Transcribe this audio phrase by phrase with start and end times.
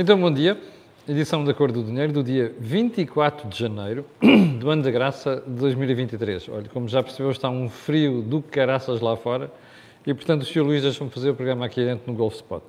[0.00, 0.56] Então, bom dia.
[1.06, 4.06] Edição da Cor do Dinheiro do dia 24 de janeiro
[4.58, 6.48] do ano da graça de 2023.
[6.48, 9.52] Olha, como já percebeu, está um frio do caraças lá fora
[10.06, 10.62] e, portanto, o Sr.
[10.62, 12.62] Luís deixa-me fazer o programa aqui dentro no Golf Spot.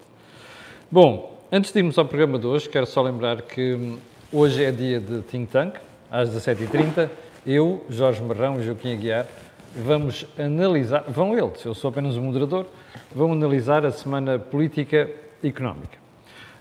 [0.91, 3.97] Bom, antes de irmos ao programa de hoje, quero só lembrar que
[4.29, 5.75] hoje é dia de Think Tank,
[6.11, 7.09] às 17h30.
[7.47, 9.25] Eu, Jorge Marrão e Joaquim Aguiar
[9.73, 12.65] vamos analisar, vão eles, eu sou apenas o moderador,
[13.15, 15.09] vão analisar a semana política
[15.41, 16.00] e económica.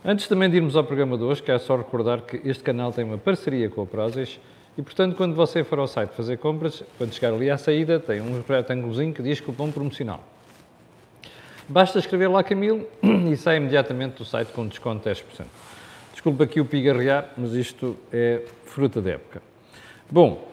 [0.02, 3.04] Antes também de irmos ao programa de hoje, quero só recordar que este canal tem
[3.04, 4.40] uma parceria com a Prozis
[4.78, 8.18] e, portanto, quando você for ao site fazer compras, quando chegar ali à saída, tem
[8.18, 10.24] um retângulozinho que diz cupom promocional.
[11.68, 12.88] Basta escrever lá Camilo
[13.30, 15.44] e sai imediatamente do site com desconto de 10%.
[16.12, 19.42] Desculpa aqui o pigarrear, mas isto é fruta da época.
[20.10, 20.48] Bom,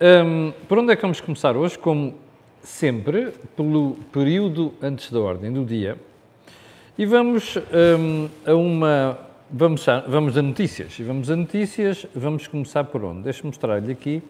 [0.00, 1.78] um, por onde é que vamos começar hoje?
[1.78, 2.14] Como
[2.62, 5.98] sempre, pelo período antes da ordem do dia.
[6.98, 9.18] E vamos um, a uma.
[9.48, 10.98] Vamos a, vamos a notícias.
[10.98, 13.22] E vamos a notícias, vamos começar por onde?
[13.22, 14.20] Deixa-me mostrar-lhe aqui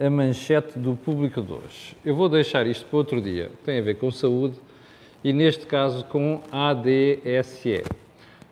[0.00, 1.96] a manchete do público de hoje.
[2.04, 3.48] Eu vou deixar isto para outro dia.
[3.64, 4.56] Tem a ver com saúde
[5.22, 7.84] e, neste caso, com ADSE.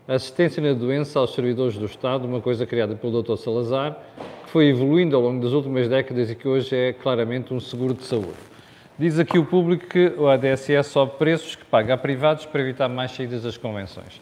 [0.06, 3.36] Assistência na doença aos servidores do Estado, uma coisa criada pelo Dr.
[3.38, 3.98] Salazar,
[4.46, 8.04] foi evoluindo ao longo das últimas décadas e que hoje é claramente um seguro de
[8.04, 8.52] saúde.
[9.02, 12.88] Diz aqui o público que o ADSE sobe preços que paga a privados para evitar
[12.88, 14.20] mais saídas das convenções.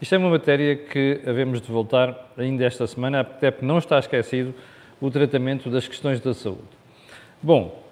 [0.00, 3.98] Isto é uma matéria que havemos de voltar ainda esta semana, até porque não está
[3.98, 4.54] esquecido
[5.00, 6.62] o tratamento das questões da saúde.
[7.42, 7.82] Bom,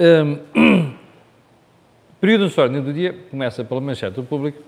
[0.00, 0.94] um,
[2.20, 4.60] período de ordem do dia começa pela manchete do público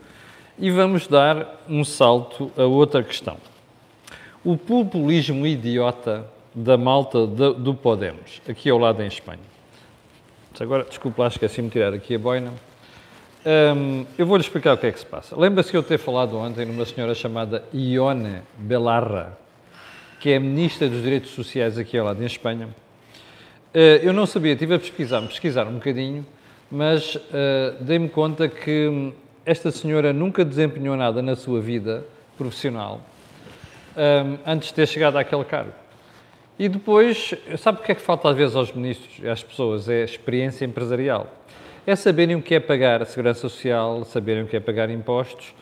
[0.56, 3.36] e vamos dar um salto a outra questão
[4.44, 6.24] o populismo idiota
[6.55, 9.52] da malta do Podemos, aqui ao lado em Espanha.
[10.61, 12.53] Agora, desculpe lá, esqueci-me de tirar aqui a boina.
[13.45, 15.36] Um, eu vou-lhe explicar o que é que se passa.
[15.36, 19.39] Lembra-se que eu ter falado ontem numa senhora chamada Ione Belarra,
[20.20, 22.69] que é Ministra dos Direitos Sociais aqui ao lado em Espanha?
[23.75, 26.27] Uh, eu não sabia, estive a pesquisar, pesquisar um bocadinho,
[26.70, 27.20] mas uh,
[27.80, 29.12] dei-me conta que
[29.45, 32.05] esta senhora nunca desempenhou nada na sua vida
[32.36, 33.01] profissional
[33.96, 35.81] um, antes de ter chegado àquele cargo.
[36.62, 39.89] E depois, sabe o que é que falta às vezes aos ministros às pessoas?
[39.89, 41.27] É experiência empresarial.
[41.84, 45.52] É saberem o que é pagar a segurança social, saberem o que é pagar impostos,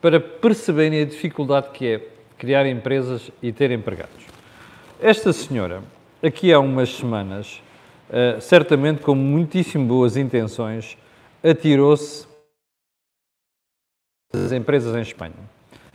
[0.00, 2.08] para perceberem a dificuldade que é
[2.38, 4.24] criar empresas e ter empregados.
[4.98, 5.82] Esta senhora,
[6.22, 7.60] aqui há umas semanas,
[8.08, 10.96] uh, certamente com muitíssimo boas intenções,
[11.44, 12.26] atirou-se
[14.32, 15.34] das empresas em Espanha.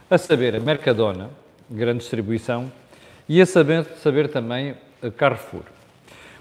[0.08, 1.32] A saber, a Mercadona,
[1.68, 2.72] grande distribuição,
[3.32, 5.64] e a saber, saber também a Carrefour.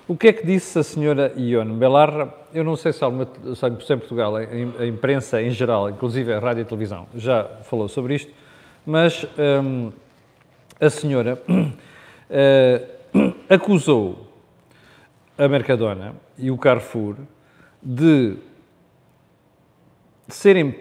[0.09, 2.35] O que é que disse a senhora Ione Belarra?
[2.53, 6.63] Eu não sei se, alguma, se em Portugal, a imprensa em geral, inclusive a rádio
[6.63, 8.33] e a televisão, já falou sobre isto,
[8.85, 9.25] mas
[9.63, 9.93] hum,
[10.81, 14.27] a senhora uh, acusou
[15.39, 17.15] a Mercadona e o Carrefour
[17.81, 18.35] de
[20.27, 20.75] serem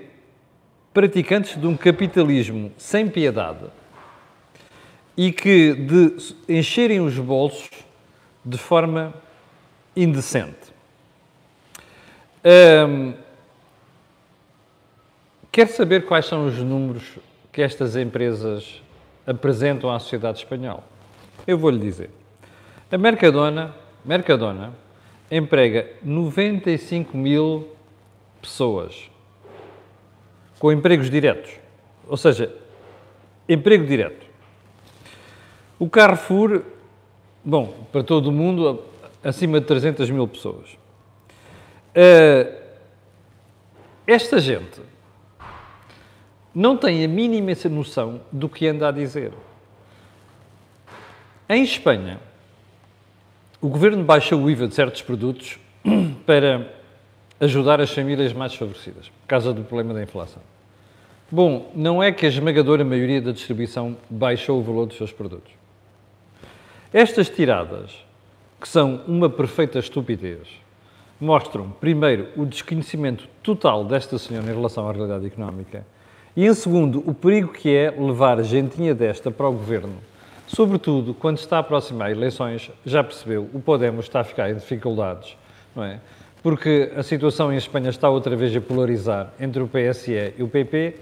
[0.92, 3.66] praticantes de um capitalismo sem piedade
[5.18, 6.16] e que de
[6.48, 7.70] encherem os bolsos
[8.44, 9.14] de forma
[9.96, 10.74] indecente.
[15.52, 17.04] quer saber quais são os números
[17.52, 18.82] que estas empresas
[19.28, 20.84] apresentam à sociedade espanhola?
[21.46, 22.10] Eu vou-lhe dizer.
[22.92, 24.74] A Mercadona, Mercadona
[25.30, 27.68] emprega 95 mil
[28.42, 29.10] pessoas
[30.58, 31.52] com empregos diretos.
[32.08, 32.54] Ou seja,
[33.48, 34.29] emprego direto.
[35.80, 36.64] O Carrefour,
[37.44, 38.84] bom, para todo o mundo,
[39.24, 40.78] acima de 300 mil pessoas.
[41.96, 42.60] Uh,
[44.06, 44.82] esta gente
[46.54, 49.32] não tem a mínima noção do que anda a dizer.
[51.48, 52.20] Em Espanha,
[53.62, 55.58] o governo baixou o IVA de certos produtos
[56.26, 56.74] para
[57.40, 60.42] ajudar as famílias mais desfavorecidas, por causa do problema da inflação.
[61.32, 65.59] Bom, não é que a esmagadora maioria da distribuição baixou o valor dos seus produtos.
[66.92, 68.04] Estas tiradas,
[68.60, 70.48] que são uma perfeita estupidez,
[71.22, 75.86] mostram, primeiro, o desconhecimento total desta senhora em relação à realidade económica
[76.36, 79.98] e, em segundo, o perigo que é levar gentinha desta para o governo.
[80.48, 85.38] Sobretudo, quando está a aproximar eleições, já percebeu, o Podemos está a ficar em dificuldades,
[85.76, 86.00] não é?
[86.42, 90.48] Porque a situação em Espanha está outra vez a polarizar entre o PSE e o
[90.48, 90.96] PP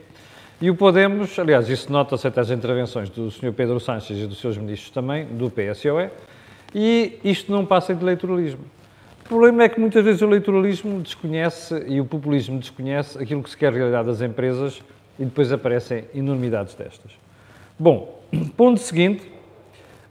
[0.59, 3.53] e o Podemos, aliás, isso nota-se até as intervenções do Sr.
[3.53, 6.09] Pedro Sánchez e dos seus ministros também, do PSOE,
[6.73, 8.65] e isto não passa de eleitoralismo.
[9.23, 13.49] O problema é que muitas vezes o eleitoralismo desconhece e o populismo desconhece aquilo que
[13.49, 14.81] se quer realidade das empresas
[15.19, 17.11] e depois aparecem enormidades destas.
[17.77, 18.23] Bom,
[18.57, 19.31] ponto seguinte,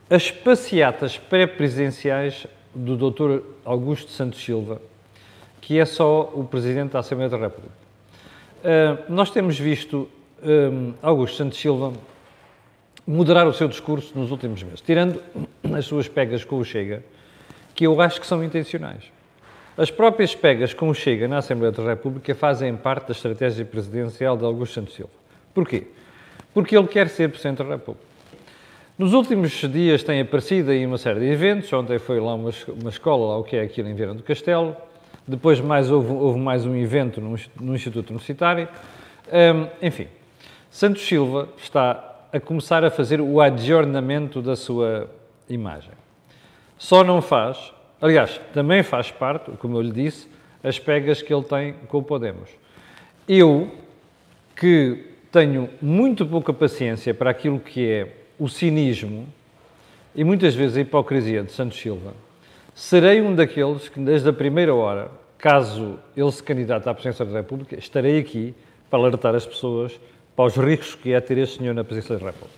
[0.08, 3.40] as passeatas pré-presidenciais do Dr.
[3.64, 4.80] Augusto Santos Silva,
[5.60, 7.74] que é só o Presidente da Assembleia da República.
[8.58, 10.08] Uh, nós temos visto
[10.42, 11.92] um, Augusto Santos Silva
[13.06, 15.22] moderar o seu discurso nos últimos meses, tirando
[15.72, 17.04] as suas pegas com o Chega,
[17.74, 19.04] que eu acho que são intencionais.
[19.76, 24.36] As próprias pegas com o Chega na Assembleia da República fazem parte da estratégia presidencial
[24.36, 25.12] de Augusto Santos Silva.
[25.54, 25.86] Porquê?
[26.52, 28.06] Porque ele quer ser Presidente da República.
[28.98, 31.70] Nos últimos dias tem aparecido aí uma série de eventos.
[31.74, 32.50] Ontem foi lá uma,
[32.80, 34.74] uma escola, lá o que é aquilo em Viana do Castelo.
[35.28, 38.66] Depois mais houve, houve mais um evento no, no Instituto Universitário.
[39.30, 40.08] Um, enfim,
[40.76, 45.08] Santos Silva está a começar a fazer o adjornamento da sua
[45.48, 45.94] imagem.
[46.76, 50.28] Só não faz, aliás, também faz parte, como eu lhe disse,
[50.62, 52.50] as pegas que ele tem com o Podemos.
[53.26, 53.74] Eu,
[54.54, 59.26] que tenho muito pouca paciência para aquilo que é o cinismo
[60.14, 62.12] e muitas vezes a hipocrisia de Santos Silva,
[62.74, 67.32] serei um daqueles que, desde a primeira hora, caso ele se candidate à presidência da
[67.32, 68.54] República, estarei aqui
[68.90, 69.98] para alertar as pessoas
[70.36, 72.54] para os riscos que é ter este senhor na presidência da República.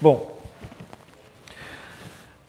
[0.00, 0.42] Bom,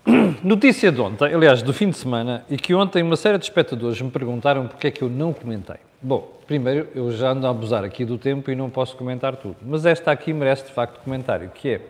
[0.44, 4.02] notícia de ontem, aliás, do fim de semana, e que ontem uma série de espectadores
[4.02, 5.78] me perguntaram porque é que eu não comentei.
[6.02, 9.58] Bom, primeiro, eu já ando a abusar aqui do tempo e não posso comentar tudo,
[9.62, 11.81] mas esta aqui merece de facto comentário, que é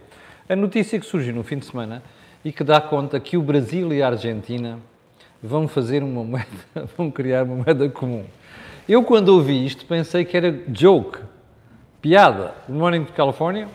[0.50, 2.04] a notícia que surgiu no fim de semana
[2.44, 4.78] e que dá conta que o Brasil e a Argentina
[5.42, 6.48] vão fazer uma moeda,
[6.98, 8.26] vão criar uma moeda comum.
[8.88, 11.20] Eu, quando ouvi isto, pensei que era joke,
[12.04, 12.54] piada.
[12.68, 13.70] Morning de Califórnia.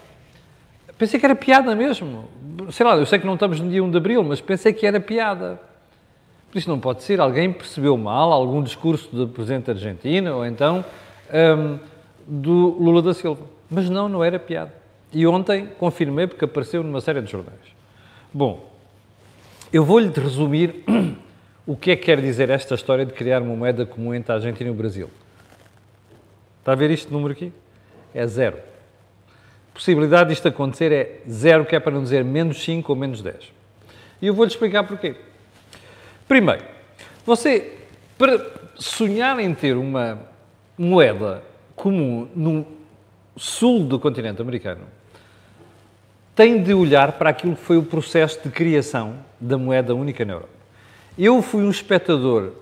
[0.99, 2.29] Pensei que era piada mesmo.
[2.71, 4.87] Sei lá, eu sei que não estamos no dia 1 de Abril, mas pensei que
[4.87, 5.59] era piada.
[6.51, 7.21] Por isso não pode ser.
[7.21, 10.85] Alguém percebeu mal algum discurso do Presidente da Argentina ou então
[11.33, 11.79] um,
[12.27, 13.47] do Lula da Silva.
[13.71, 14.75] Mas não, não era piada.
[15.11, 17.57] E ontem confirmei porque apareceu numa série de jornais.
[18.33, 18.69] Bom,
[19.73, 20.85] eu vou-lhe resumir
[21.67, 24.35] o que é que quer dizer esta história de criar uma moeda comum entre a
[24.35, 25.09] Argentina e o Brasil.
[26.59, 27.51] Está a ver este número aqui?
[28.15, 28.59] É zero.
[29.71, 33.23] A possibilidade disto acontecer é zero, que é para não dizer menos 5 ou menos
[33.23, 33.53] 10.
[34.21, 35.15] E eu vou-lhe explicar porquê.
[36.27, 36.65] Primeiro,
[37.25, 37.73] você,
[38.17, 38.45] para
[38.77, 40.19] sonhar em ter uma
[40.77, 41.43] moeda
[41.75, 42.67] comum no
[43.37, 44.83] sul do continente americano,
[46.35, 50.35] tem de olhar para aquilo que foi o processo de criação da moeda única na
[50.35, 50.59] Europa.
[51.19, 52.53] Eu fui um espectador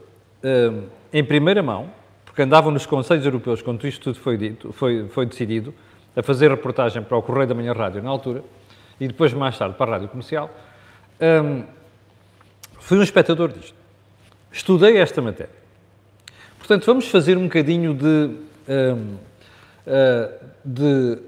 [0.42, 1.90] hum, em primeira mão,
[2.36, 5.72] porque andavam nos Conselhos Europeus quando isto tudo foi, dito, foi, foi decidido,
[6.14, 8.44] a fazer reportagem para o Correio da Manhã Rádio na altura,
[9.00, 10.50] e depois mais tarde para a Rádio Comercial,
[11.18, 11.64] um,
[12.78, 13.74] fui um espectador disto.
[14.52, 15.54] Estudei esta matéria.
[16.58, 19.18] Portanto, vamos fazer um bocadinho de, um, uh,
[19.86, 21.18] ah, de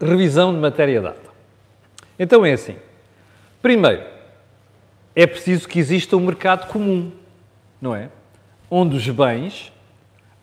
[0.00, 1.30] revisão de matéria data.
[2.18, 2.74] Então é assim.
[3.62, 4.02] Primeiro,
[5.14, 7.12] é preciso que exista um mercado comum,
[7.80, 8.10] não é?
[8.68, 9.75] Onde os bens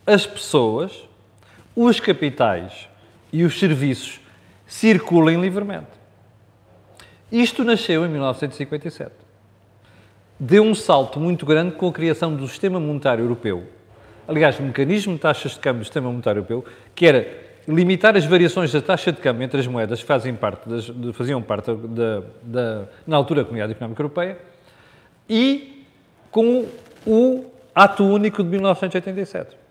[0.06, 1.08] as pessoas,
[1.76, 2.88] os capitais
[3.32, 4.20] e os serviços
[4.68, 5.88] circulem livremente.
[7.32, 9.12] Isto nasceu em 1957.
[10.40, 13.64] Deu um salto muito grande com a criação do Sistema Monetário Europeu.
[14.28, 17.28] Aliás, o mecanismo de taxas de câmbio do Sistema Monetário Europeu, que era
[17.68, 21.42] limitar as variações da taxa de câmbio entre as moedas que fazem parte das, faziam
[21.42, 24.38] parte da, da, na altura da Comunidade Económica Europeia,
[25.30, 25.86] e
[26.30, 26.68] com
[27.06, 29.63] o Ato Único de 1987.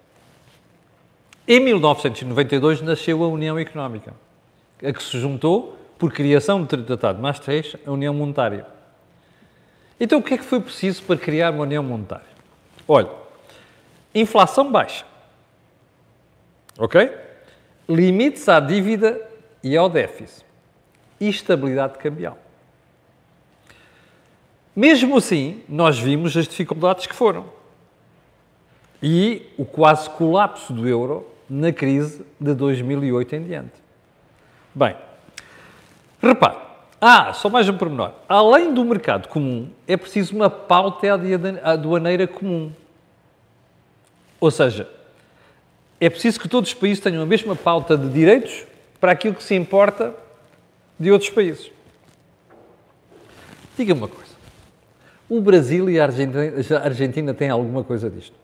[1.46, 4.14] Em 1992 nasceu a União Económica,
[4.82, 8.66] a que se juntou, por criação do Tratado de Maastricht, a União Monetária.
[10.00, 12.26] Então, o que é que foi preciso para criar uma União Monetária?
[12.88, 13.10] Olha,
[14.14, 15.04] inflação baixa,
[16.78, 17.10] ok?
[17.88, 19.20] Limites à dívida
[19.62, 20.44] e ao déficit
[21.20, 22.38] e estabilidade cambial.
[24.74, 27.46] Mesmo assim, nós vimos as dificuldades que foram
[29.02, 33.74] e o quase colapso do euro na crise de 2008 em diante.
[34.74, 34.96] Bem,
[36.22, 36.56] repare,
[36.98, 38.12] ah, só mais um pormenor.
[38.26, 41.08] Além do mercado comum, é preciso uma pauta
[41.62, 42.72] aduaneira comum.
[44.40, 44.88] Ou seja,
[46.00, 48.64] é preciso que todos os países tenham a mesma pauta de direitos
[48.98, 50.14] para aquilo que se importa
[50.98, 51.70] de outros países.
[53.76, 54.32] Diga-me uma coisa.
[55.28, 58.41] O Brasil e a Argentina, têm alguma coisa disto?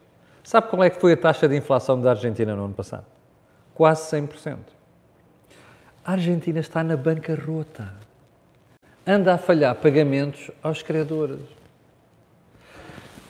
[0.49, 3.05] Sabe qual é que foi a taxa de inflação da Argentina no ano passado?
[3.75, 4.57] Quase 100%.
[6.02, 7.93] A Argentina está na bancarrota.
[9.07, 11.43] Anda a falhar pagamentos aos credores.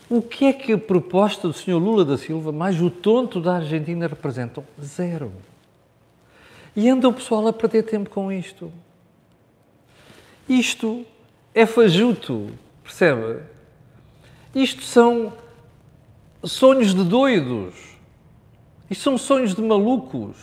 [0.08, 1.72] O que é que a proposta do Sr.
[1.72, 4.64] Lula da Silva, mais o tonto da Argentina, representam?
[4.80, 5.32] Zero.
[6.76, 8.72] E anda o pessoal a perder tempo com isto.
[10.48, 11.04] Isto
[11.52, 12.52] é fajuto,
[12.84, 13.42] percebe?
[14.54, 15.32] Isto são
[16.44, 17.74] sonhos de doidos.
[18.90, 20.36] Isto são sonhos de malucos.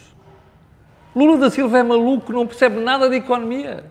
[1.16, 3.86] Lula da Silva é maluco, não percebe nada de economia.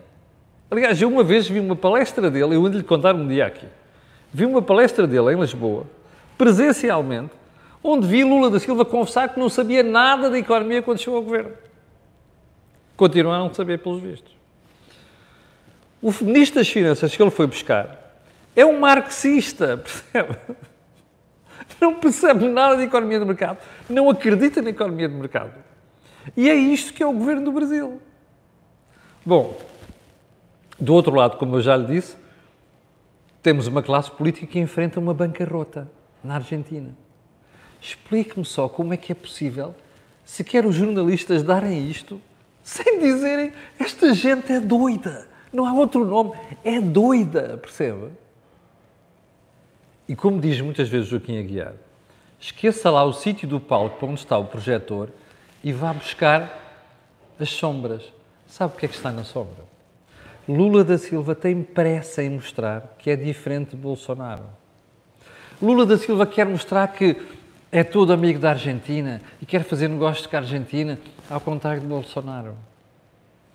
[0.69, 3.67] Aliás, eu uma vez vi uma palestra dele, eu vou lhe contar um dia aqui.
[4.31, 5.85] Vi uma palestra dele em Lisboa,
[6.37, 7.31] presencialmente,
[7.83, 11.23] onde vi Lula da Silva confessar que não sabia nada de economia quando chegou ao
[11.23, 11.51] governo.
[12.95, 14.33] Continuaram a não saber, pelos vistos.
[16.01, 18.15] O ministro das Finanças que ele foi buscar
[18.55, 19.77] é um marxista,
[20.13, 20.37] percebe?
[21.79, 23.57] Não percebe nada de economia de mercado,
[23.89, 25.53] não acredita na economia de mercado.
[26.35, 28.01] E é isto que é o governo do Brasil.
[29.25, 29.57] Bom,
[30.79, 32.15] do outro lado, como eu já lhe disse,
[33.41, 35.89] temos uma classe política que enfrenta uma bancarrota
[36.23, 36.95] na Argentina.
[37.79, 39.75] Explique-me só como é que é possível
[40.23, 42.19] sequer os jornalistas darem isto
[42.63, 45.27] sem dizerem esta gente é doida.
[45.53, 46.31] Não há outro nome.
[46.63, 48.09] É doida, percebe?
[50.07, 51.73] E como diz muitas vezes Joaquim Aguiar,
[52.39, 55.09] esqueça lá o sítio do palco para onde está o projetor
[55.63, 56.61] e vá buscar
[57.39, 58.03] as sombras.
[58.47, 59.65] Sabe o que é que está na sombra?
[60.47, 64.45] Lula da Silva tem pressa em mostrar que é diferente de Bolsonaro.
[65.59, 67.19] Lula da Silva quer mostrar que
[67.71, 71.87] é todo amigo da Argentina e quer fazer negócios com a Argentina, ao contrário de
[71.87, 72.55] Bolsonaro.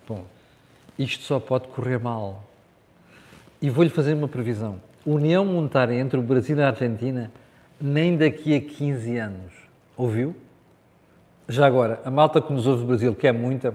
[0.07, 0.25] Bom,
[0.99, 2.43] isto só pode correr mal.
[3.63, 4.81] E vou-lhe fazer uma previsão.
[5.05, 7.31] União monetária entre o Brasil e a Argentina
[7.81, 9.53] nem daqui a 15 anos.
[9.97, 10.35] Ouviu?
[11.49, 13.75] Já agora, a malta que nos ouve do Brasil, que é muita,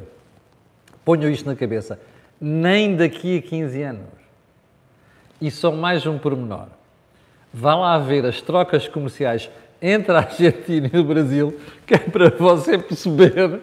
[1.04, 2.00] ponham isto na cabeça.
[2.40, 4.10] Nem daqui a 15 anos.
[5.42, 6.68] E só mais um pormenor.
[7.54, 9.50] Vá lá ver as trocas comerciais
[9.82, 13.62] entre a Argentina e o Brasil, que é para você perceber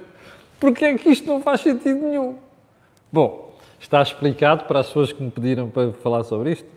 [0.62, 2.36] porque é que isto não faz sentido nenhum.
[3.10, 6.68] Bom, está explicado para as pessoas que me pediram para falar sobre isto.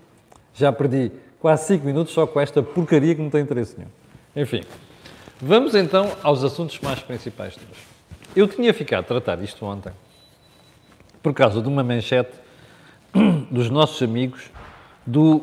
[0.56, 3.92] Já perdi quase 5 minutos só com esta porcaria que não tem interesse nenhum.
[4.36, 4.62] Enfim,
[5.42, 7.82] Vamos então aos assuntos mais principais de hoje.
[8.34, 9.92] Eu tinha ficado a tratar isto ontem
[11.22, 12.32] por causa de uma manchete
[13.52, 14.50] dos nossos amigos
[15.06, 15.42] do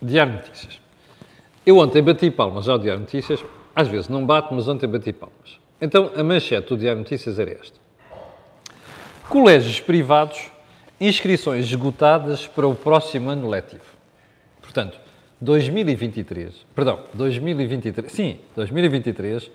[0.00, 0.80] Diário Notícias.
[1.66, 5.58] Eu ontem bati palmas ao Diário Notícias, às vezes não bato, mas ontem bati palmas.
[5.80, 7.80] Então a manchete do Diário Notícias era esta:
[9.28, 10.52] Colégios privados,
[11.00, 13.95] inscrições esgotadas para o próximo ano letivo.
[14.76, 15.00] Portanto,
[15.40, 19.50] 2023, perdão, 2023, sim, 2023,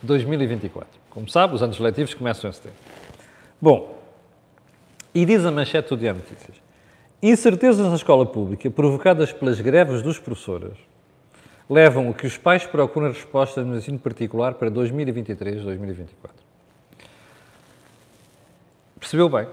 [0.00, 0.88] 2024.
[1.10, 2.78] Como sabe, os anos letivos começam em setembro.
[3.60, 4.00] Bom,
[5.12, 6.56] e diz a manchete do Diário Notícias.
[7.20, 10.78] Incertezas na escola pública provocadas pelas greves dos professores
[11.68, 16.06] levam a que os pais procurem respostas no ensino particular para 2023-2024.
[19.00, 19.44] Percebeu bem?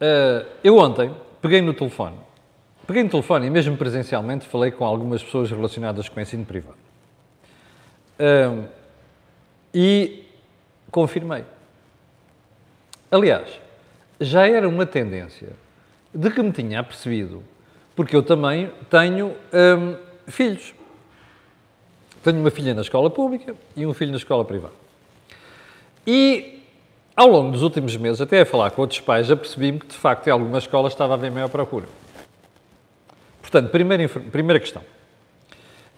[0.00, 1.12] Uh, eu ontem
[1.42, 2.16] peguei no telefone
[2.86, 6.76] Peguei no telefone e mesmo presencialmente falei com algumas pessoas relacionadas com o ensino privado.
[8.20, 8.64] Um,
[9.72, 10.24] e
[10.90, 11.44] confirmei.
[13.10, 13.48] Aliás,
[14.20, 15.50] já era uma tendência
[16.14, 17.42] de que me tinha apercebido,
[17.96, 19.96] porque eu também tenho um,
[20.30, 20.74] filhos.
[22.22, 24.74] Tenho uma filha na escola pública e um filho na escola privada.
[26.06, 26.62] E
[27.16, 30.26] ao longo dos últimos meses, até a falar com outros pais, apercebi-me que de facto
[30.28, 31.86] em algumas escolas estava a haver maior procura.
[33.54, 34.82] Portanto, primeira, primeira questão.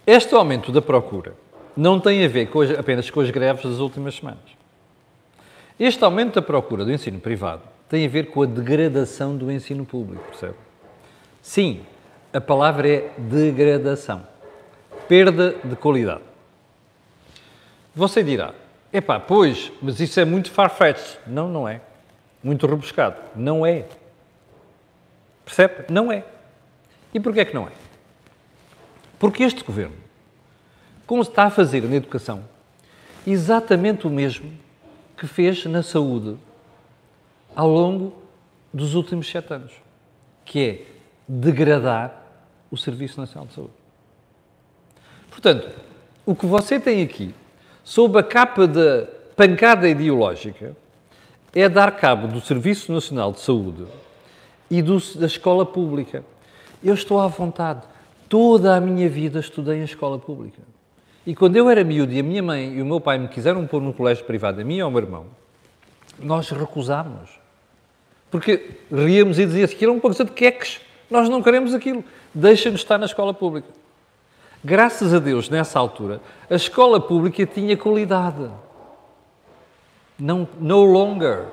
[0.06, 1.32] Este aumento da procura
[1.74, 4.44] não tem a ver com as, apenas com as greves das últimas semanas.
[5.80, 9.86] Este aumento da procura do ensino privado tem a ver com a degradação do ensino
[9.86, 10.52] público, percebe?
[11.40, 11.80] Sim,
[12.30, 14.26] a palavra é degradação.
[15.08, 16.24] Perda de qualidade.
[17.94, 18.52] Você dirá,
[18.92, 21.20] epá, pois, mas isso é muito farfetched.
[21.26, 21.80] Não, não é.
[22.44, 23.16] Muito rebuscado.
[23.34, 23.86] Não é.
[25.42, 25.86] Percebe?
[25.88, 26.22] Não é.
[27.16, 27.72] E porquê que não é?
[29.18, 29.96] Porque este governo
[31.22, 32.44] está a fazer na educação
[33.26, 34.52] exatamente o mesmo
[35.16, 36.36] que fez na saúde
[37.54, 38.12] ao longo
[38.70, 39.72] dos últimos sete anos,
[40.44, 40.82] que é
[41.26, 42.22] degradar
[42.70, 43.72] o Serviço Nacional de Saúde.
[45.30, 45.70] Portanto,
[46.26, 47.34] o que você tem aqui,
[47.82, 50.76] sob a capa da pancada ideológica,
[51.54, 53.86] é dar cabo do Serviço Nacional de Saúde
[54.70, 56.22] e do, da escola pública.
[56.86, 57.80] Eu estou à vontade.
[58.28, 60.62] Toda a minha vida estudei em escola pública.
[61.26, 63.66] E quando eu era miúdo e a minha mãe e o meu pai me quiseram
[63.66, 65.26] pôr num colégio privado, a mim e ao meu irmão,
[66.16, 67.40] nós recusámos.
[68.30, 70.80] Porque ríamos e dizia-se que era uma coisa de queques.
[71.10, 72.04] Nós não queremos aquilo.
[72.32, 73.66] Deixa-nos estar na escola pública.
[74.62, 78.48] Graças a Deus, nessa altura, a escola pública tinha qualidade.
[80.16, 81.46] Não, no longer.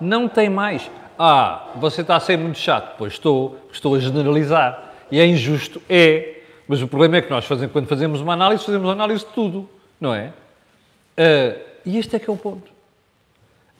[0.00, 0.90] Não tem mais.
[1.18, 2.94] Ah, você está a ser muito chato.
[2.96, 4.94] Pois estou, estou a generalizar.
[5.10, 5.82] E é injusto?
[5.88, 6.42] É.
[6.68, 9.68] Mas o problema é que nós, fazemos, quando fazemos uma análise, fazemos análise de tudo,
[10.00, 10.32] não é?
[11.16, 12.70] Uh, e este é que é o ponto.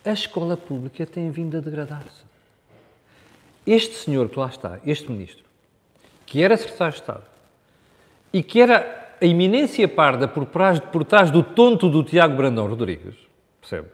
[0.05, 2.27] A escola pública tem vindo a degradar-se.
[3.67, 5.45] Este senhor que lá está, este ministro,
[6.25, 7.25] que era secretário de Estado
[8.33, 12.67] e que era a iminência parda por trás, por trás do tonto do Tiago Brandão
[12.67, 13.15] Rodrigues,
[13.61, 13.89] percebe?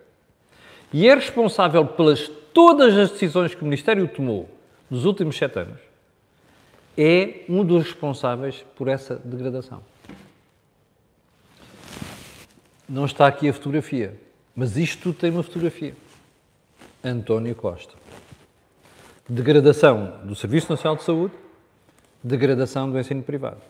[0.93, 4.49] E é responsável pelas todas as decisões que o Ministério tomou
[4.89, 5.81] nos últimos sete anos,
[6.97, 9.83] é um dos responsáveis por essa degradação.
[12.89, 14.15] Não está aqui a fotografia,
[14.55, 15.95] mas isto tem uma fotografia.
[17.03, 17.95] António Costa.
[19.29, 21.35] Degradação do Serviço Nacional de Saúde,
[22.23, 23.61] degradação do ensino privado.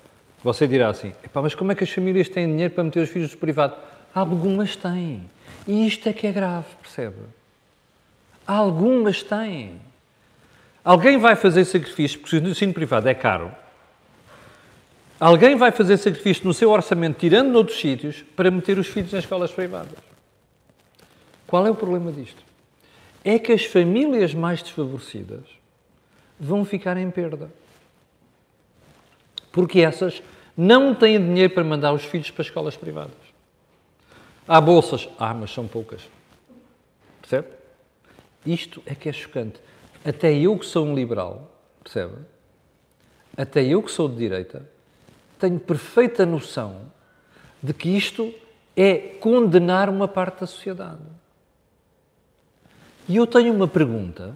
[0.42, 3.32] Você dirá assim, mas como é que as famílias têm dinheiro para meter os filhos
[3.32, 3.76] no privado?
[4.14, 5.30] Algumas têm.
[5.66, 7.16] E isto é que é grave, percebe?
[8.46, 9.80] Algumas têm.
[10.84, 13.50] Alguém vai fazer sacrifício, porque o ensino privado é caro.
[15.18, 19.24] Alguém vai fazer sacrifício no seu orçamento, tirando noutros sítios, para meter os filhos nas
[19.24, 19.98] escolas privadas.
[21.46, 22.42] Qual é o problema disto?
[23.24, 25.44] É que as famílias mais desfavorecidas
[26.38, 27.50] vão ficar em perda.
[29.50, 30.22] Porque essas
[30.56, 33.14] não têm dinheiro para mandar os filhos para escolas privadas.
[34.46, 35.08] Há bolsas.
[35.18, 36.02] Ah, mas são poucas.
[37.22, 37.48] Percebe?
[38.46, 39.60] Isto é que é chocante.
[40.04, 41.50] Até eu que sou um liberal,
[41.82, 42.14] percebe?
[43.36, 44.68] Até eu que sou de direita,
[45.38, 46.82] tenho perfeita noção
[47.62, 48.32] de que isto
[48.76, 51.00] é condenar uma parte da sociedade.
[53.08, 54.34] E eu tenho uma pergunta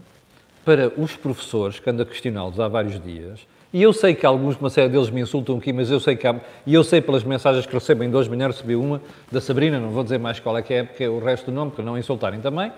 [0.64, 4.56] para os professores, que ando a questioná-los há vários dias, e eu sei que alguns,
[4.56, 7.22] uma série deles me insultam aqui, mas eu sei que há, e eu sei pelas
[7.22, 9.00] mensagens que recebem de hoje de manhã, recebi uma
[9.30, 11.52] da Sabrina, não vou dizer mais qual é que é, porque é o resto do
[11.52, 12.72] nome, para não insultarem também,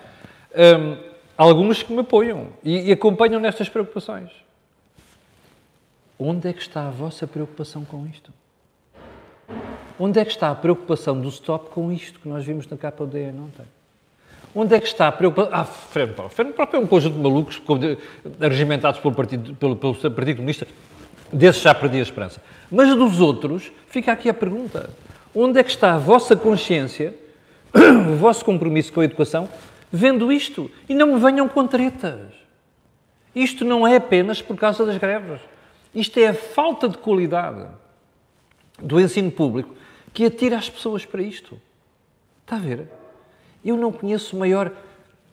[0.53, 1.10] um,
[1.41, 4.29] alguns que me apoiam e, e acompanham nestas preocupações.
[6.19, 8.31] Onde é que está a vossa preocupação com isto?
[9.99, 13.05] Onde é que está a preocupação do stop com isto que nós vimos na capa
[13.05, 13.65] do DN ontem?
[14.53, 15.51] Onde é que está a preocupação?
[15.51, 16.35] Ah, Fernando Próprio.
[16.35, 17.61] Fernando Próprio é um conjunto de malucos
[18.39, 20.67] regimentados pelo Partido, pelo, pelo partido Comunista.
[21.33, 22.39] Desses já perdi a esperança.
[22.69, 24.91] Mas dos outros, fica aqui a pergunta.
[25.33, 27.15] Onde é que está a vossa consciência,
[27.73, 29.49] o vosso compromisso com a educação,
[29.91, 30.71] vendo isto?
[30.87, 32.31] E não me venham com tretas.
[33.35, 35.41] Isto não é apenas por causa das greves.
[35.93, 37.67] Isto é a falta de qualidade
[38.81, 39.75] do ensino público
[40.13, 41.59] que atira as pessoas para isto.
[42.41, 42.87] Está a ver?
[43.63, 44.71] Eu não conheço maior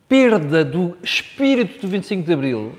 [0.09, 2.79] perda do espírito do 25 de Abril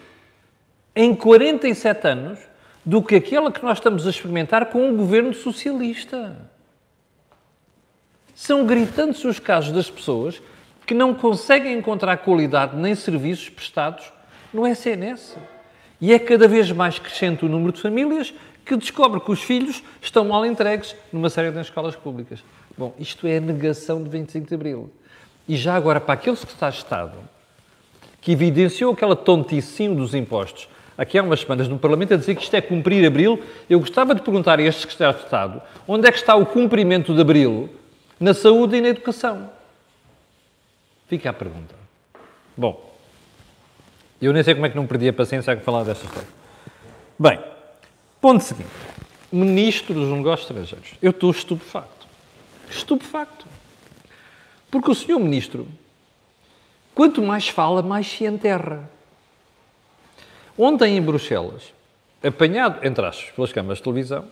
[0.96, 2.40] em 47 anos
[2.86, 6.50] do que aquela que nós estamos a experimentar com o governo socialista.
[8.34, 10.42] São gritantes os casos das pessoas
[10.90, 14.12] que não conseguem encontrar qualidade nem serviços prestados
[14.52, 15.38] no SNS.
[16.02, 18.34] E é cada vez mais crescente o número de famílias
[18.66, 22.44] que descobre que os filhos estão mal entregues numa série de escolas públicas.
[22.76, 24.90] Bom, isto é a negação de 25 de Abril.
[25.48, 27.18] E já agora, para aquele secretário de Estado
[28.20, 32.42] que evidenciou aquela tonticinho dos impostos aqui há umas semanas no Parlamento a dizer que
[32.42, 36.12] isto é cumprir Abril, eu gostava de perguntar a este secretário de Estado onde é
[36.12, 37.70] que está o cumprimento de Abril
[38.20, 39.59] na saúde e na educação.
[41.10, 41.74] Fica a pergunta.
[42.56, 42.96] Bom,
[44.22, 46.30] eu nem sei como é que não perdi a paciência a falar desta história.
[47.18, 47.40] Bem,
[48.22, 48.70] ponto seguinte.
[49.32, 50.94] Ministro dos Negócios Estrangeiros.
[51.02, 52.08] Eu estou estupefacto.
[52.70, 53.48] Estupefacto.
[54.70, 55.68] Porque o senhor ministro,
[56.94, 58.88] quanto mais fala, mais se enterra.
[60.56, 61.74] Ontem em Bruxelas,
[62.24, 64.28] apanhado, entre aspas, pelas câmaras de televisão,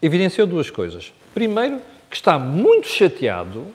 [0.00, 1.12] evidenciou duas coisas.
[1.34, 3.74] Primeiro, que está muito chateado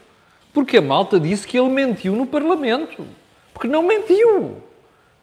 [0.53, 3.05] porque a malta disse que ele mentiu no Parlamento.
[3.53, 4.61] Porque não mentiu.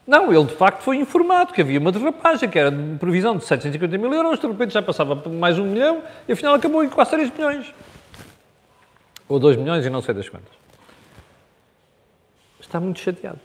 [0.05, 3.45] Não, ele de facto foi informado que havia uma derrapagem, que era de previsão de
[3.45, 7.11] 750 mil euros, de repente já passava mais um milhão e afinal acabou em quase
[7.11, 7.73] 3 milhões.
[9.27, 10.51] Ou 2 milhões e não sei das quantas.
[12.59, 13.39] Está muito chateado.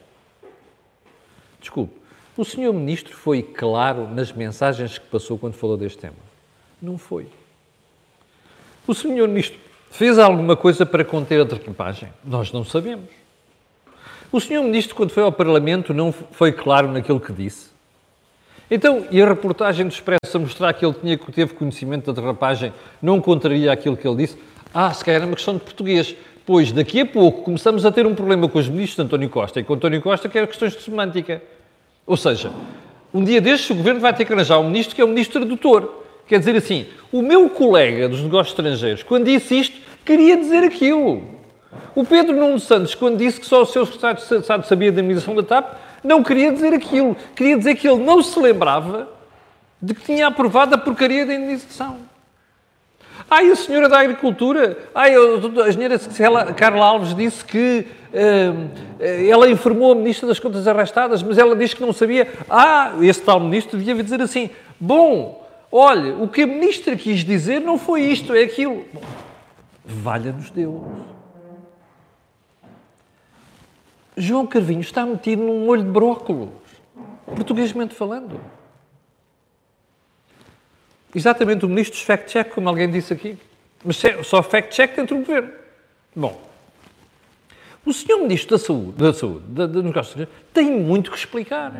[1.60, 1.94] Desculpe.
[2.36, 6.16] O senhor ministro foi claro nas mensagens que passou quando falou deste tema?
[6.80, 7.28] Não foi.
[8.86, 9.58] O senhor ministro
[9.94, 12.08] fez alguma coisa para conter a derrapagem?
[12.24, 13.08] Nós não sabemos.
[14.32, 17.68] O senhor ministro, quando foi ao Parlamento, não foi claro naquilo que disse?
[18.68, 22.72] Então, e a reportagem do Expresso a mostrar que ele tinha, teve conhecimento da derrapagem
[23.00, 24.36] não contraria aquilo que ele disse?
[24.72, 26.16] Ah, se calhar era uma questão de português.
[26.44, 29.60] Pois, daqui a pouco, começamos a ter um problema com os ministros de António Costa
[29.60, 31.40] e com António Costa, que era questões de semântica.
[32.04, 32.50] Ou seja,
[33.12, 35.38] um dia destes o Governo vai ter que arranjar um ministro que é um ministro
[35.38, 36.03] tradutor.
[36.26, 41.22] Quer dizer assim, o meu colega dos negócios estrangeiros, quando disse isto, queria dizer aquilo.
[41.94, 45.00] O Pedro Nuno Santos, quando disse que só o seu secretário de Estado sabia da
[45.00, 47.16] administração da TAP, Não queria dizer aquilo.
[47.34, 49.08] Queria dizer que ele não se lembrava
[49.80, 51.96] de que tinha aprovado a porcaria da indenização.
[53.30, 55.98] Ai, a senhora da Agricultura, ai, a engenheira
[56.54, 58.70] Carla Alves disse que uh,
[59.30, 62.28] ela informou a Ministra das Contas Arrastadas, mas ela disse que não sabia.
[62.50, 65.43] Ah, esse tal Ministro devia dizer assim: bom,
[65.76, 68.84] olha, o que a Ministra quis dizer não foi isto, é aquilo.
[69.84, 70.82] Valha-nos Deus.
[74.16, 76.50] João Carvinho está metido num olho de brócolos,
[77.26, 78.40] portuguesmente falando.
[81.12, 83.36] Exatamente o ministro dos fact-check, como alguém disse aqui.
[83.84, 85.52] Mas só fact-check dentro do governo.
[86.14, 86.40] Bom,
[87.84, 89.82] o senhor ministro da Saúde, da Saúde, da, da,
[90.52, 91.72] tem muito que explicar.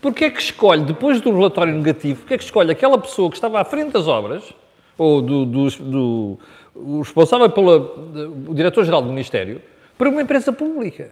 [0.00, 3.36] Porque é que escolhe, depois do relatório negativo, porque é que escolhe aquela pessoa que
[3.36, 4.52] estava à frente das obras,
[4.96, 6.38] ou do, do, do
[6.74, 9.60] o responsável pelo diretor-geral do Ministério,
[9.98, 11.10] para uma empresa pública?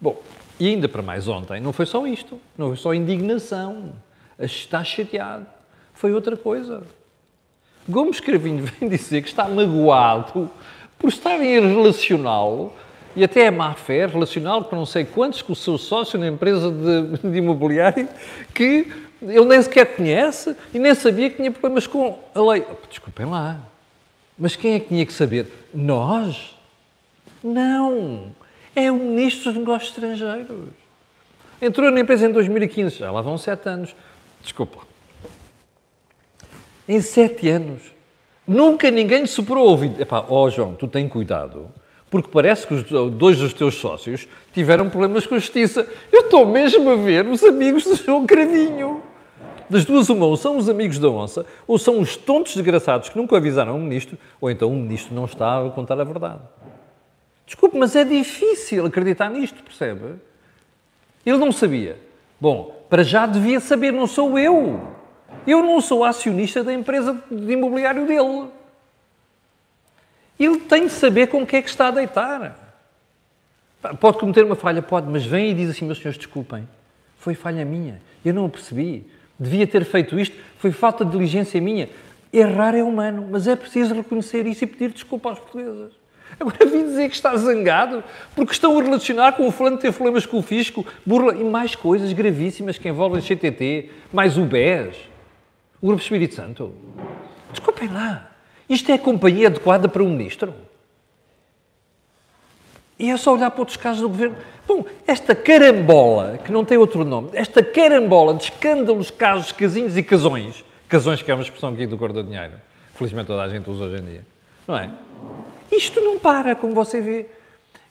[0.00, 0.20] Bom,
[0.58, 3.92] e ainda para mais ontem, não foi só isto, não foi só indignação,
[4.38, 5.46] está chateado
[6.00, 6.82] foi outra coisa.
[7.86, 10.50] Gomes Cravinho vem dizer que está magoado
[10.98, 12.72] por estarem relacioná-lo
[13.16, 16.28] e até é má fé, relacioná-lo com não sei quantos, com o seu sócio na
[16.28, 18.08] empresa de, de imobiliário,
[18.54, 18.86] que
[19.22, 22.64] ele nem sequer conhece e nem sabia que tinha problemas com a lei.
[22.88, 23.58] Desculpem lá,
[24.38, 25.68] mas quem é que tinha que saber?
[25.74, 26.56] Nós?
[27.42, 28.32] Não.
[28.74, 30.68] É o Ministro dos Negócios Estrangeiros.
[31.60, 33.94] Entrou na empresa em 2015, já lá vão sete anos.
[34.40, 34.78] Desculpa,
[36.88, 37.82] em sete anos.
[38.46, 40.00] Nunca ninguém lhe superou o ouvido.
[40.00, 41.70] Epá, ó oh João, tu tem cuidado,
[42.10, 45.88] porque parece que os dois dos teus sócios tiveram problemas com a justiça.
[46.10, 49.02] Eu estou mesmo a ver os amigos do João Cravinho.
[49.70, 53.16] Das duas, uma, ou são os amigos da onça, ou são os tontos desgraçados que
[53.16, 56.40] nunca avisaram o ministro, ou então o ministro não está a contar a verdade.
[57.46, 60.16] Desculpe, mas é difícil acreditar nisto, percebe?
[61.24, 61.96] Ele não sabia.
[62.40, 64.80] Bom, para já devia saber, não sou eu.
[65.46, 68.48] Eu não sou acionista da empresa de imobiliário dele.
[70.40, 72.70] Ele tem de saber com o que é que está a deitar.
[74.00, 74.80] Pode cometer uma falha?
[74.80, 76.66] Pode, mas vem e diz assim, meus senhores, desculpem,
[77.18, 79.06] foi falha minha, eu não o percebi,
[79.38, 81.88] devia ter feito isto, foi falta de diligência minha.
[82.32, 85.92] Errar é humano, mas é preciso reconhecer isso e pedir desculpa aos portugueses.
[86.38, 90.24] Agora vim dizer que está zangado porque estão a relacionar com o fulano teve problemas
[90.24, 94.96] com o fisco, burla e mais coisas gravíssimas que envolvem o CTT, mais o BES.
[95.82, 96.72] O Grupo Espírito Santo?
[97.50, 98.29] Desculpem lá.
[98.70, 100.54] Isto é a companhia adequada para um ministro?
[102.96, 104.36] E é só olhar para outros casos do governo.
[104.68, 110.02] Bom, esta carambola, que não tem outro nome, esta carambola de escândalos, casos, casinhos e
[110.04, 112.52] casões, casões que é uma expressão aqui do Cor do Dinheiro,
[112.94, 114.26] felizmente toda a gente usa hoje em dia,
[114.68, 114.88] não é?
[115.72, 117.26] Isto não para, como você vê.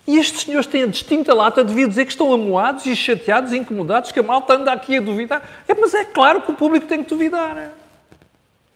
[0.07, 3.51] E estes senhores têm a distinta lata de vir dizer que estão amoados e chateados
[3.51, 5.63] e incomodados, que a malta anda aqui a duvidar.
[5.67, 7.73] É, mas é claro que o público tem que duvidar.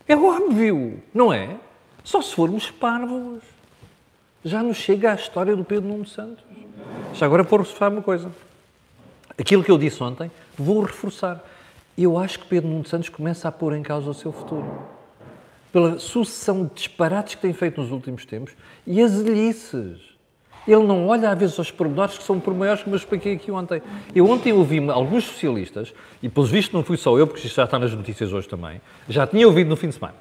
[0.08, 1.56] É óbvio, não é?
[2.04, 3.42] Só se formos parvos.
[4.44, 6.44] Já nos chega a história do Pedro Nuno Santos.
[7.14, 8.32] Já agora vou reforçar uma coisa.
[9.38, 11.44] Aquilo que eu disse ontem, vou reforçar.
[11.98, 14.84] Eu acho que Pedro Nuno Santos começa a pôr em causa o seu futuro.
[15.72, 18.54] Pela sucessão de disparates que tem feito nos últimos tempos
[18.86, 20.14] e as ilhices.
[20.68, 23.52] Ele não olha às vezes aos pormenores que são por maiores, como eu expliquei aqui
[23.52, 23.82] ontem.
[24.16, 27.66] Eu ontem ouvi alguns socialistas, e pelos vistos não fui só eu, porque isto já
[27.66, 30.16] está nas notícias hoje também, já tinha ouvido no fim de semana.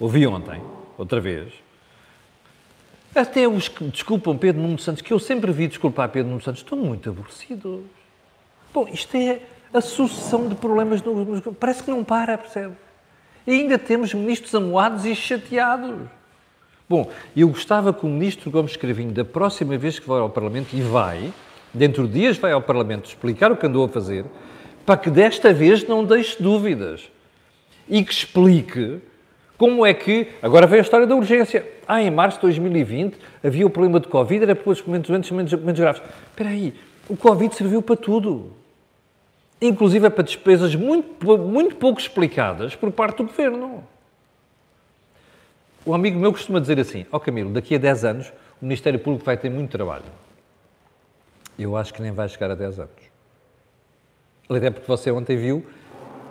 [0.00, 0.62] Ouvi ontem,
[0.96, 1.52] outra vez.
[3.14, 6.62] Até os que desculpam Pedro Nuno Santos, que eu sempre vi desculpar Pedro Nuno Santos,
[6.62, 7.82] estão muito aborrecidos.
[8.72, 9.40] Bom, isto é
[9.72, 11.42] a sucessão de problemas nos...
[11.60, 12.74] Parece que não para, percebe?
[13.46, 16.08] E ainda temos ministros amoados e chateados.
[16.88, 20.74] Bom, eu gostava que o ministro Gomes Cravinho, da próxima vez que vai ao Parlamento,
[20.74, 21.32] e vai,
[21.72, 24.24] dentro de dias vai ao Parlamento explicar o que andou a fazer,
[24.84, 27.08] para que desta vez não deixe dúvidas
[27.88, 29.00] e que explique
[29.56, 30.28] como é que.
[30.42, 31.66] Agora vem a história da urgência.
[31.86, 35.52] Ah, em março de 2020 havia o problema de Covid, era pelos momentos doentes menos,
[35.52, 36.02] menos graves.
[36.30, 36.74] Espera aí,
[37.08, 38.52] o Covid serviu para tudo.
[39.60, 43.84] Inclusive é para despesas muito, muito pouco explicadas por parte do governo.
[45.86, 48.98] Um amigo meu costuma dizer assim: Ó oh Camilo, daqui a 10 anos o Ministério
[48.98, 50.04] Público vai ter muito trabalho.
[51.58, 52.90] Eu acho que nem vai chegar a 10 anos.
[54.48, 55.64] Até porque você ontem viu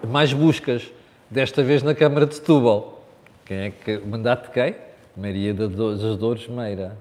[0.08, 0.92] mais buscas,
[1.30, 2.93] desta vez na Câmara de Setúbal.
[3.46, 3.98] Quem é que.
[3.98, 4.76] O mandato de quem?
[5.16, 6.98] Maria das Dores Meira.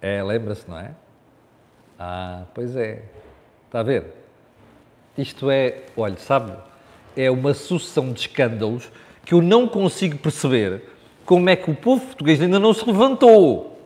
[0.00, 0.90] É, lembra-se, não é?
[1.98, 3.02] Ah, pois é.
[3.66, 4.14] Está a ver?
[5.16, 6.52] Isto é, olha, sabe,
[7.16, 8.90] é uma sucessão de escândalos
[9.24, 10.82] que eu não consigo perceber
[11.24, 13.80] como é que o povo português ainda não se levantou.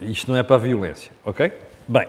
[0.00, 1.52] Isto não é para a violência, ok?
[1.86, 2.08] Bem,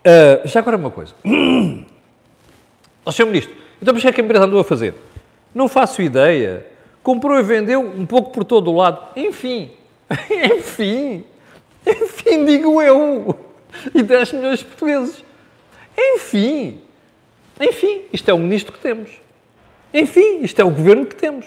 [0.00, 1.14] Uh, já agora uma coisa.
[3.04, 3.26] Ó, Sr.
[3.26, 4.94] Ministro, então o que é que a empresa andou a fazer?
[5.54, 6.66] Não faço ideia.
[7.02, 9.08] Comprou e vendeu um pouco por todo o lado.
[9.16, 9.70] Enfim,
[10.56, 11.24] enfim,
[11.86, 13.38] enfim, digo eu.
[13.94, 15.24] E 10 milhões de portugueses.
[15.96, 16.80] Enfim,
[17.60, 19.10] enfim, isto é o ministro que temos.
[19.92, 21.46] Enfim, isto é o governo que temos.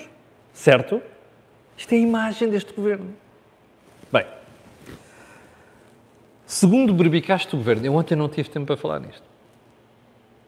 [0.53, 1.01] Certo?
[1.77, 3.13] Isto é a imagem deste governo.
[4.11, 4.25] Bem,
[6.45, 9.23] segundo berbicaste do governo, eu ontem não tive tempo para falar nisto.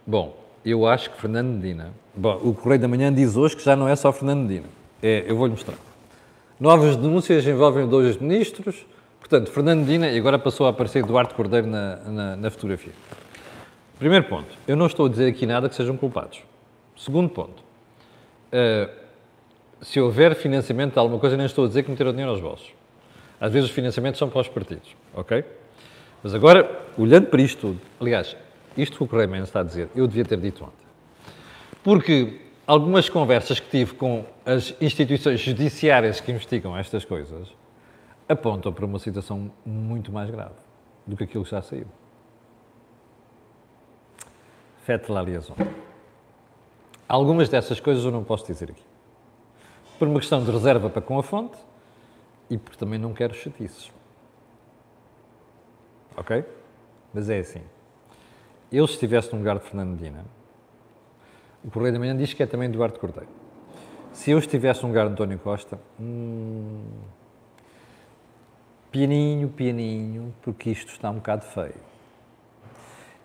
[0.06, 1.92] Bom, eu acho que Fernando Medina.
[2.14, 4.68] Bom, o Correio da Manhã diz hoje que já não é só Fernando Medina.
[5.06, 5.78] É, eu vou-lhe mostrar.
[6.60, 8.88] Novas denúncias envolvem dois ministros.
[9.20, 12.92] Portanto, Fernando Medina, e agora passou a aparecer Eduardo Cordeiro na, na, na fotografia.
[14.00, 16.42] Primeiro ponto, eu não estou a dizer aqui nada que sejam culpados.
[16.98, 17.62] Segundo ponto,
[18.52, 18.90] uh,
[19.80, 22.72] se houver financiamento de alguma coisa, nem estou a dizer que meteram dinheiro aos bolsos.
[23.40, 25.46] Às vezes os financiamentos são para os partidos, ok?
[26.24, 28.36] Mas agora, olhando para isto tudo, aliás,
[28.76, 30.86] isto que o Correio está a dizer, eu devia ter dito ontem.
[31.84, 37.54] Porque algumas conversas que tive com as instituições judiciárias que investigam estas coisas
[38.28, 40.56] apontam para uma situação muito mais grave
[41.06, 41.88] do que aquilo que já saiu.
[44.84, 45.56] Fete la liaison.
[47.08, 48.84] Algumas dessas coisas eu não posso dizer aqui.
[50.00, 51.58] Por uma questão de reserva para com a fonte
[52.50, 53.92] e porque também não quero chatices.
[56.18, 56.44] Ok?
[57.14, 57.62] Mas é assim.
[58.72, 60.26] Eu, se estivesse no lugar de Fernando Medina,
[61.66, 63.30] o Correio da Manhã diz que é também Eduardo Cordeiro.
[64.14, 66.84] Se eu estivesse no lugar de António Costa, hum,
[68.92, 71.74] pianinho, pianinho, porque isto está um bocado feio.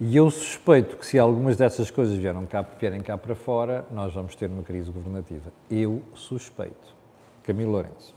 [0.01, 4.15] E eu suspeito que se algumas dessas coisas vieram cá, vierem cá para fora, nós
[4.15, 5.53] vamos ter uma crise governativa.
[5.71, 6.97] Eu suspeito.
[7.43, 8.15] Camilo Lourenço.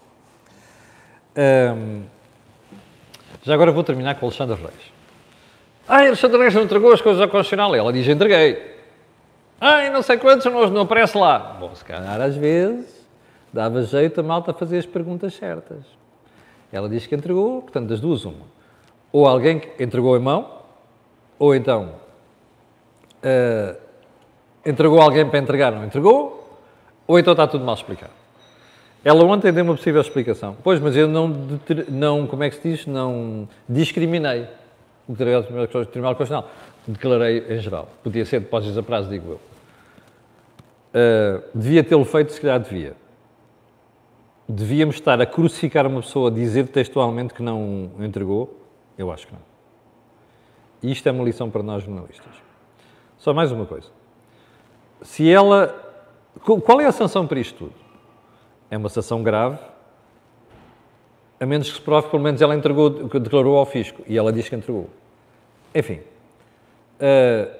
[1.35, 2.03] Hum,
[3.43, 4.93] já agora vou terminar com Alexandre Reis.
[5.85, 7.75] Ah, Alexandre Reis não entregou as coisas ao Constitucional.
[7.75, 8.72] Ela diz, entreguei.
[9.59, 11.57] Ai, não sei quantos, não, não aparece lá.
[11.59, 13.03] Bom, se calhar às vezes
[13.51, 15.85] dava jeito a malta fazer as perguntas certas.
[16.71, 18.45] Ela diz que entregou, portanto, das duas, uma.
[19.11, 20.63] Ou alguém que entregou em mão,
[21.37, 21.93] ou então
[23.23, 23.77] uh,
[24.65, 26.59] entregou alguém para entregar, não entregou,
[27.05, 28.11] ou então está tudo mal explicado.
[29.05, 30.55] Ela ontem deu uma possível explicação.
[30.63, 31.27] Pois, mas eu não,
[31.89, 34.47] não como é que se diz, não discriminei
[35.07, 36.49] o Tribunal Constitucional.
[36.87, 37.89] Declarei em geral.
[38.03, 39.39] Podia ser depósitos a prazo, digo eu.
[40.93, 42.95] Uh, devia tê-lo feito, se calhar devia.
[44.47, 48.59] Devíamos estar a crucificar uma pessoa, a dizer textualmente que não entregou?
[48.97, 49.41] Eu acho que não.
[50.83, 52.33] E isto é uma lição para nós jornalistas.
[53.17, 53.87] Só mais uma coisa.
[55.01, 55.79] Se ela.
[56.43, 57.73] Qual é a sanção para isto tudo?
[58.69, 59.57] É uma sanção grave,
[61.39, 64.33] a menos que se prove que pelo menos ela entregou, declarou ao fisco e ela
[64.33, 64.89] diz que entregou.
[65.73, 66.01] Enfim.
[67.03, 67.51] Uh,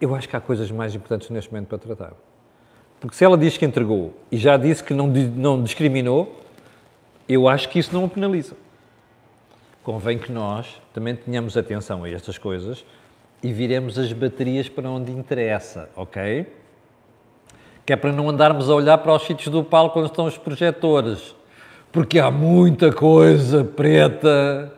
[0.00, 2.12] eu acho que há coisas mais importantes neste momento para tratar.
[3.00, 6.40] Porque se ela diz que entregou e já disse que não, não discriminou,
[7.28, 8.54] eu acho que isso não o penaliza.
[9.82, 12.84] Convém que nós também tenhamos atenção a estas coisas
[13.42, 16.46] e viremos as baterias para onde interessa, ok?
[17.84, 20.38] Que é para não andarmos a olhar para os sítios do palco onde estão os
[20.38, 21.34] projetores.
[21.90, 24.72] Porque há muita coisa preta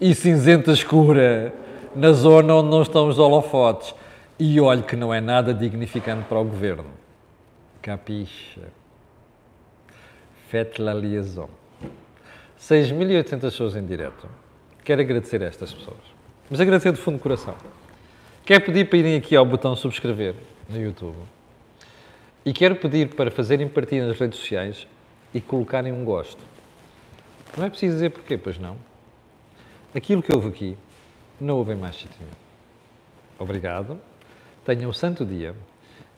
[0.00, 1.52] e cinzenta escura
[1.96, 3.94] na zona onde não estão os holofotes.
[4.38, 6.90] E olhe que não é nada dignificante para o governo.
[7.80, 8.68] Capixa.
[10.50, 11.48] Faites la liaison.
[12.60, 14.28] 6.800 pessoas em direto.
[14.84, 15.98] Quero agradecer a estas pessoas.
[16.50, 17.54] Mas agradecer de fundo do coração.
[18.44, 20.34] Quero pedir para irem aqui ao botão subscrever
[20.68, 21.16] no YouTube.
[22.44, 24.86] E quero pedir para fazerem partida nas redes sociais
[25.34, 26.38] e colocarem um gosto.
[27.56, 28.76] Não é preciso dizer porquê, pois não.
[29.94, 30.78] Aquilo que houve aqui,
[31.40, 32.26] não houve mais sítio
[33.38, 34.00] Obrigado.
[34.64, 35.54] Tenham um santo dia.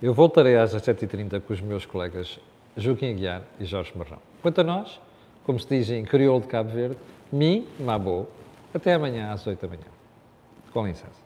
[0.00, 2.38] Eu voltarei às 7h30 com os meus colegas
[2.76, 4.18] Joaquim Aguiar e Jorge Marrão.
[4.40, 5.00] Quanto a nós,
[5.44, 6.96] como se diz em crioulo de Cabo Verde,
[7.32, 8.28] mi, mabo.
[8.72, 9.88] Até amanhã às 8 da manhã.
[10.72, 11.17] Com licença.